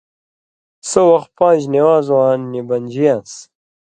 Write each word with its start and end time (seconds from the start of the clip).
سو 0.89 1.01
وخ 1.11 1.23
پان٘ژ 1.37 1.61
نِوان٘زواں 1.73 2.33
نی 2.51 2.61
بنژیان٘س۔ 2.67 3.31